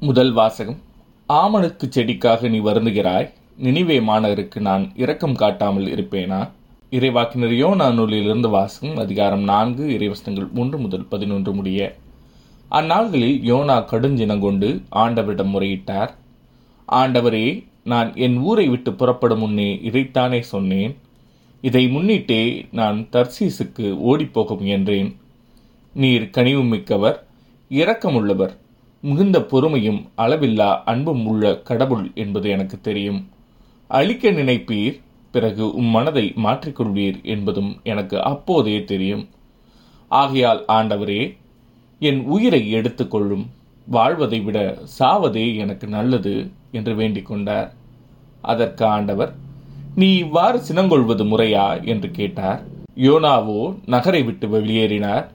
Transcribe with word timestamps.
முதல் 0.00 0.32
வாசகம். 0.32 0.76
ஆமணக்கு 1.28 1.88
செடிக்காக 1.88 2.48
நீ 2.48 2.60
வருந்துகிறாய். 2.60 3.32
நினைவே 3.56 4.00
மாணவருக்கு 4.00 4.60
நான் 4.60 4.92
இரக்கம் 4.96 5.34
காட்டாமல் 5.34 5.86
இருப்பேனா? 5.86 6.50
இறைவாக்கினர் 6.90 7.74
நான் 7.74 7.94
நூலிலிருந்து 7.94 8.48
வாசகம் 8.48 8.96
அதிகாரம் 8.96 9.42
நான்கு 9.42 9.86
இறைவசனங்கள் 9.88 10.50
மூன்று 10.50 10.78
முதல் 10.78 11.04
பதினொன்று 11.04 11.52
முடிய. 11.52 11.96
அந்நாள்களில் 12.70 13.42
யோனா 13.42 13.84
கடுஞ்சினங்கொண்டு 13.84 14.82
ஆண்டவரிடம் 14.92 15.50
முறையிட்டார். 15.50 16.08
ஆண்டவரே 16.92 17.64
நான் 17.84 18.16
என் 18.16 18.36
ஊரை 18.36 18.68
விட்டு 18.68 18.92
புறப்படும் 18.92 19.38
முன்னே 19.38 19.80
இதைத்தானே 19.84 20.40
சொன்னேன். 20.40 20.96
இதை 21.60 21.96
முன்னிட்டே 21.96 22.66
நான் 22.72 23.08
தர்சீசுக்கு 23.12 23.92
ஓடிப்போக 24.10 24.54
முயன்றேன். 24.54 25.14
நீர் 25.94 26.30
கனிவு 26.30 26.64
மிக்கவர் 26.64 27.26
இரக்கமுள்ளவர். 27.70 28.56
மிகுந்த 29.00 29.40
பொறுமையும் 29.40 30.08
அளவில்லா 30.16 30.82
அன்பும் 30.84 31.26
உள்ள 31.26 31.56
கடவுள் 31.56 32.10
என்பது 32.14 32.50
எனக்கு 32.50 32.80
தெரியும். 32.80 33.28
அழிக்க 33.86 34.30
நினைப்பீர் 34.30 35.00
பிறகு 35.30 35.74
உம் 35.74 35.84
மனதை 35.84 36.32
மாற்றிக்கொள்வீர் 36.36 37.22
என்பதும் 37.22 37.80
எனக்கு 37.82 38.22
அப்போதே 38.22 38.84
தெரியும். 38.84 39.28
ஆகையால் 40.08 40.64
ஆண்டவரே 40.68 41.36
என் 41.98 42.24
உயிரை 42.24 42.70
எடுத்துக்கொள்ளும் 42.70 43.46
வாழ்வதை 43.86 44.40
விட 44.40 44.78
சாவதே 44.98 45.56
எனக்கு 45.56 45.86
நல்லது 45.86 46.50
என்று 46.70 46.94
வேண்டிக் 46.94 47.26
கொண்டார். 47.26 47.72
அதற்கு 48.42 48.84
ஆண்டவர் 48.84 49.34
நீ 49.94 50.16
இவ்வாறு 50.16 50.58
சினங்கொள்வது 50.58 51.24
முறையா? 51.24 51.84
என்று 51.84 52.10
கேட்டார். 52.10 52.62
யோனாவோ 52.96 53.74
நகரை 53.86 54.22
விட்டு 54.22 54.48
வெளியேறினார். 54.48 55.26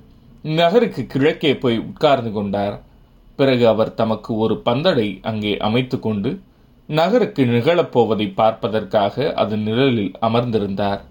நகருக்கு 0.43 1.05
கிழக்கே 1.05 1.55
போய் 1.55 1.77
உட்கார்ந்து 1.77 2.31
கொண்டார். 2.31 2.81
பிறகு 3.43 3.65
அவர் 3.73 3.95
தமக்கு 4.01 4.31
ஒரு 4.43 4.57
பந்தடை 4.67 5.07
அங்கே 5.29 5.53
அமைத்து 5.67 5.97
கொண்டு 5.99 6.31
நகருக்கு 6.89 7.43
நிகழப்போவதை 7.45 8.25
பார்ப்பதற்காக 8.39 9.25
அது 9.41 9.55
நிழலில் 9.57 10.13
அமர்ந்திருந்தார். 10.27 11.01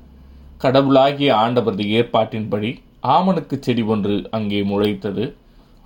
கடவுளாகிய 0.65 1.31
ஆண்டவரது 1.45 1.85
ஏற்பாட்டின்படி 1.99 2.71
ஆமணுக்கு 3.15 3.57
செடி 3.59 3.83
ஒன்று 3.93 4.17
அங்கே 4.37 4.61
முளைத்தது. 4.63 5.25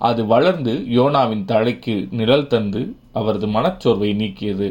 அது 0.01 0.21
வளர்ந்து 0.25 0.73
யோனாவின் 0.97 1.45
தலைக்கு 1.45 1.95
நிழல் 2.19 2.49
தந்து 2.51 2.81
அவரது 3.19 3.47
மனச்சோர்வை 3.47 4.11
நீக்கியது. 4.21 4.67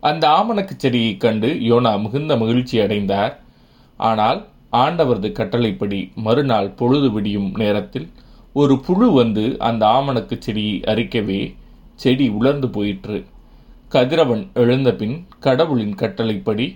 அந்த 0.00 0.24
ஆமணக்கு 0.38 0.74
செடியை 0.76 1.14
கண்டு 1.16 1.50
யோனா 1.70 1.92
மிகுந்த 2.02 2.32
மகிழ்ச்சி 2.42 2.76
அடைந்தார். 2.84 3.34
ஆனால் 4.00 4.40
ஆண்டவரது 4.82 5.30
கட்டளைப்படி 5.38 6.00
மறுநாள் 6.26 6.70
பொழுது 6.80 7.10
விடியும் 7.12 7.50
நேரத்தில் 7.62 8.08
ஒரு 8.58 8.74
புழு 8.80 9.12
வந்து 9.12 9.58
அந்த 9.58 9.86
ஆமணக்கு 9.86 10.36
செடியை 10.38 10.80
அரிக்கவே 10.86 11.54
செடி 11.94 12.28
உலர்ந்து 12.28 12.68
போயிற்று. 12.68 13.24
கதிரவன் 13.88 14.48
எழுந்தபின் 14.54 15.16
கடவுளின் 15.40 15.94
கட்டளைப்படி 15.94 16.66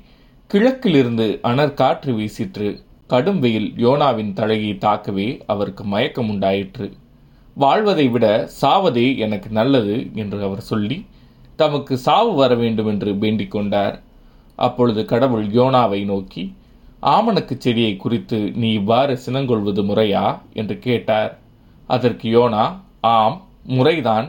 கிழக்கிலிருந்து 0.46 1.40
அனற் 1.42 1.74
காற்று 1.74 2.12
வீசிற்று. 2.12 2.68
கடும் 3.06 3.38
வெயில் 3.38 3.72
யோனாவின் 3.76 4.32
தலையை 4.32 4.72
தாக்கவே 4.80 5.40
அவருக்கு 5.46 5.84
மயக்கம் 5.84 6.28
உண்டாயிற்று 6.28 6.92
வாழ்வதை 7.54 8.08
விட 8.08 8.50
சாவதே 8.60 9.16
எனக்கு 9.16 9.50
நல்லது 9.50 10.10
என்று 10.14 10.42
அவர் 10.42 10.60
சொல்லி 10.60 11.06
தமக்கு 11.56 11.96
சாவு 11.98 12.34
வர 12.34 12.54
வேண்டும் 12.54 12.86
என்று 12.86 13.18
வேண்டிக் 13.18 13.50
கொண்டார். 13.50 14.02
அப்பொழுது 14.56 15.04
கடவுள் 15.04 15.46
யோனாவை 15.46 16.04
நோக்கி 16.04 16.54
ஆமணக்கு 17.02 17.56
செடியை 17.58 17.96
குறித்து 17.96 18.50
நீ 18.54 18.72
இவ்வாறு 18.72 19.18
சினங்கொள்வது 19.26 19.82
முறையா? 19.82 20.38
என்று 20.52 20.78
கேட்டார். 20.78 21.38
அதற்கு 21.96 22.26
யோனா 22.36 22.64
ஆம் 23.14 23.36
முறைதான். 23.76 24.26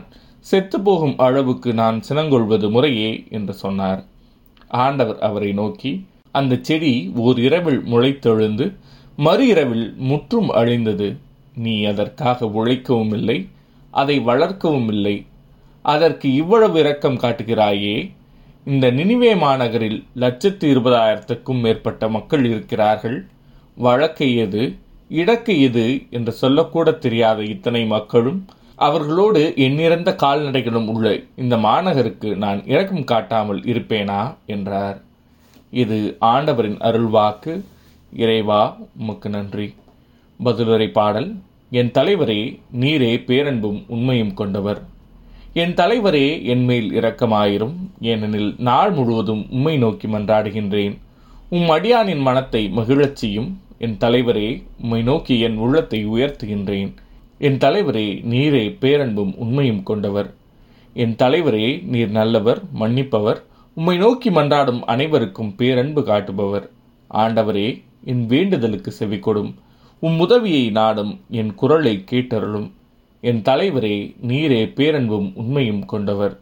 செத்துப்போகும் 0.50 1.16
அளவுக்கு 1.26 1.70
நான் 1.80 1.98
சினங்கொள்வது 2.08 2.68
முறையே 2.70 3.10
என்று 3.36 3.54
சொன்னார். 3.62 4.00
ஆண்டவர் 4.84 5.20
அவரை 5.28 5.50
நோக்கி 5.60 5.92
அந்த 6.38 6.54
செடி 6.68 6.94
ஓர் 7.24 7.38
இரவில் 7.48 7.80
முளைத்தெழுந்து 7.92 8.66
மறு 9.16 9.44
இரவில் 9.52 9.86
முற்றும் 10.10 10.50
அழிந்தது. 10.60 11.08
நீ 11.54 11.74
அதற்காக 11.84 12.46
உழைக்கவும் 12.60 13.14
இல்லை 13.18 13.38
அதை 14.00 14.16
வளர்க்கவும் 14.28 14.90
இல்லை 14.94 15.16
அதற்கு 15.92 16.26
இவ்வளவு 16.34 16.76
இரக்கம் 16.82 17.20
காட்டுகிறாயே. 17.24 17.96
இந்த 18.64 18.86
நினிவே 18.98 19.30
மாநகரில் 19.36 19.98
லட்சத்து 20.14 20.66
இருபதாயிரத்துக்கும் 20.74 21.60
மேற்பட்ட 21.64 22.08
மக்கள் 22.16 22.44
இருக்கிறார்கள். 22.50 23.18
வழக்கை 23.86 24.28
எது? 24.44 24.64
இடக்கு 25.12 25.58
இது 25.58 26.02
என்று 26.10 26.32
சொல்லக்கூட 26.32 26.92
தெரியாத 26.92 27.42
இத்தனை 27.42 27.84
மக்களும் 27.84 28.44
அவர்களோடு 28.76 29.52
எண்ணிறந்த 29.56 30.14
கால்நடைகளும் 30.22 30.86
உள்ள 30.86 31.18
இந்த 31.36 31.56
மாநகருக்கு 31.56 32.36
நான் 32.36 32.66
இரக்கம் 32.66 33.04
காட்டாமல் 33.04 33.60
இருப்பேனா 33.60 34.34
என்றார். 34.46 35.00
இது 35.70 36.16
ஆண்டவரின் 36.20 36.76
அருள்வாக்கு. 36.76 37.62
இறைவா 38.16 38.76
உமக்கு 38.98 39.30
நன்றி. 39.30 39.74
பதிலுரை 40.44 40.88
பாடல். 40.88 41.34
என் 41.70 41.90
தலைவரே 41.90 42.60
நீரே 42.80 43.24
பேரன்பும் 43.24 43.84
உண்மையும் 43.86 44.34
கொண்டவர். 44.34 44.82
என் 45.52 45.74
தலைவரே 45.74 46.42
என்மேல் 46.42 46.90
இரக்கமாயிரும். 46.90 47.74
ஏனெனில் 48.00 48.54
நாள் 48.58 48.90
முழுவதும் 48.90 49.46
உம்மை 49.50 49.78
நோக்கி 49.78 50.08
மன்றாடுகின்றேன். 50.08 50.98
உம் 51.48 51.68
அடியானின் 51.68 52.20
மனத்தை 52.20 52.68
மகிழச் 52.68 53.16
செய்யும். 53.16 53.60
என் 53.84 53.96
தலைவரே 54.00 54.48
உம்மை 54.82 55.02
நோக்கி 55.02 55.40
என் 55.40 55.56
உள்ளத்தை 55.56 56.08
உயர்த்துகின்றேன். 56.08 56.90
என் 57.38 57.56
தலைவரே 57.58 58.04
நீரே 58.32 58.76
பேரன்பும் 58.80 59.32
உண்மையும் 59.36 59.82
கொண்டவர். 59.82 60.34
என் 60.94 61.14
தலைவரே 61.14 61.84
நீர் 61.84 62.10
நல்லவர் 62.10 62.60
மன்னிப்பவர். 62.80 63.40
உம்மை 63.74 63.96
நோக்கி 63.96 64.30
மன்றாடும் 64.30 64.82
அனைவருக்கும் 64.82 65.54
பேரன்பு 65.56 66.02
காட்டுபவர். 66.04 66.70
ஆண்டவரே 67.14 67.82
என் 68.04 68.26
வேண்டுதலுக்கு 68.26 68.92
செவிக்கொடும் 68.98 69.50
உம் 69.98 70.18
உதவியை 70.18 70.70
நாடும் 70.70 71.20
என் 71.30 71.54
குரலை 71.54 72.04
கேட்டருளும். 72.10 72.70
என் 73.20 73.42
தலைவரே 73.42 74.14
நீரே 74.28 74.62
பேரன்பும் 74.78 75.32
உண்மையும் 75.34 75.84
கொண்டவர். 75.84 76.40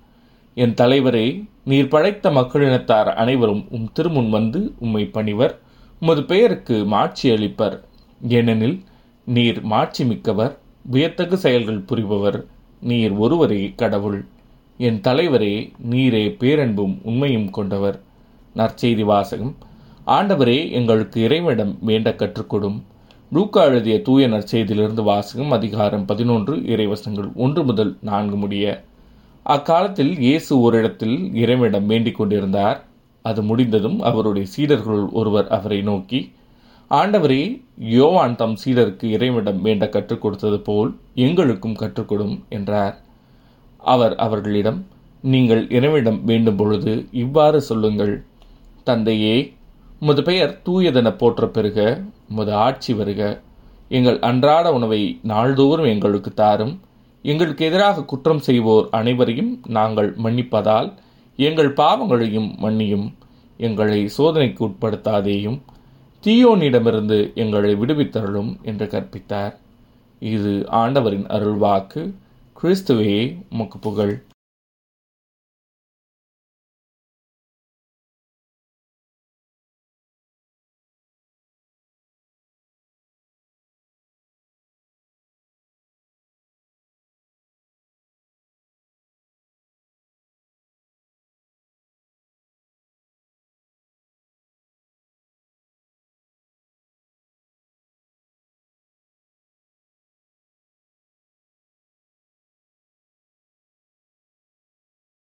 என் 0.54 0.74
தலைவரே 0.74 1.44
நீர் 1.64 1.88
படைத்த 1.88 2.30
மக்களினத்தார் 2.30 3.14
அனைவரும் 3.14 3.66
உம் 3.70 3.90
திருமுன் 3.98 4.30
வந்து 4.30 4.72
உம்மை 4.78 5.04
பணிவர். 5.04 5.58
உமது 6.00 6.24
பெயருக்கு 6.24 6.84
மாட்சி 6.84 7.30
அளிப்பர். 7.30 7.80
ஏனெனில் 8.28 8.82
நீர் 9.24 9.62
மாட்சி 9.62 10.04
மிக்கவர் 10.04 10.58
வியத்தகு 10.82 11.36
செயல்கள் 11.36 11.80
புரிபவர் 11.80 12.44
நீர் 12.80 13.12
ஒருவரே 13.12 13.72
கடவுள். 13.76 14.24
என் 14.78 15.00
தலைவரே 15.00 15.72
நீரே 15.90 16.36
பேரன்பும் 16.36 16.98
உண்மையும் 17.02 17.50
கொண்டவர். 17.50 18.00
நற்செய்தி 18.56 19.04
வாசகம். 19.04 19.56
ஆண்டவரே 20.06 20.70
எங்களுக்கு 20.70 21.22
இறைவனிடம் 21.22 21.78
வேண்ட 21.80 22.10
கற்றுக்கொடும். 22.10 22.82
லூக்கா 23.32 23.64
எழுதிய 23.64 24.02
தூய 24.02 24.28
நற்செய்தியிலிருந்து 24.28 25.02
வாசகம் 25.02 25.50
அதிகாரம் 25.50 26.04
பதினொன்று 26.04 26.56
இறைவசங்கள் 26.56 27.32
ஒன்று 27.34 27.64
முதல் 27.64 27.96
நான்கு 28.00 28.36
முடிய. 28.36 28.84
அக்காலத்தில் 29.42 30.18
இயேசு 30.18 30.58
ஓரிடத்தில் 30.58 31.34
இறைவனிடம் 31.34 31.86
வேண்டிக் 31.86 32.14
கொண்டிருந்தார். 32.14 32.84
அது 33.24 33.40
முடிந்ததும் 33.42 33.98
அவருடைய 34.00 34.46
சீடர்களுள் 34.56 35.08
ஒருவர் 35.12 35.48
அவரை 35.48 35.80
நோக்கி 35.82 36.20
ஆண்டவரே 36.90 37.42
யோவான் 37.76 38.36
தம் 38.36 38.56
சீடருக்கு 38.64 39.06
இறைவிடம் 39.16 39.60
வேண்ட 39.60 39.88
கற்றுக் 39.88 40.22
கொடுத்தது 40.22 40.58
போல் 40.60 40.90
எங்களுக்கும் 41.14 41.76
கற்றுக்கொடும் 41.76 42.34
என்றார். 42.48 42.96
அவர் 43.82 44.14
அவர்களிடம் 44.16 44.80
நீங்கள் 45.24 45.62
இறைவிடம் 45.70 46.20
வேண்டும் 46.24 46.56
பொழுது 46.56 46.92
இவ்வாறு 47.10 47.58
சொல்லுங்கள். 47.60 48.14
தந்தையே 48.82 49.36
முது 50.00 50.22
பெயர் 50.22 50.52
தூயதென 50.64 51.08
போற்ற 51.16 51.46
பெறுக 51.46 51.78
முது 52.28 52.52
ஆட்சி 52.54 52.92
வருக. 52.94 53.22
எங்கள் 53.88 54.18
அன்றாட 54.20 54.66
உணவை 54.72 55.00
நாள்தோறும் 55.22 55.86
எங்களுக்கு 55.86 56.30
தாரும். 56.34 56.74
எங்களுக்கு 57.24 57.64
எதிராக 57.64 58.04
குற்றம் 58.04 58.38
செய்வோர் 58.38 58.86
அனைவரையும் 58.90 59.52
நாங்கள் 59.68 60.10
மன்னிப்பதால் 60.16 60.90
எங்கள் 61.40 61.72
பாவங்களையும் 61.72 62.48
மன்னியும் 62.62 63.06
எங்களை 63.56 64.08
சோதனைக்கு 64.18 64.64
உட்படுத்தாதேயும் 64.66 65.58
தீயோனிடமிருந்து 66.24 67.18
எங்களை 67.34 67.74
விடுவித்தருளும் 67.74 68.50
என்று 68.62 68.86
கற்பித்தார். 68.86 69.54
இது 70.20 70.64
ஆண்டவரின் 70.68 71.26
அருள்வாக்கு. 71.26 72.02
கிறிஸ்துவே 72.62 73.14
உமக்கு 73.50 73.78
புகழ். 73.78 74.14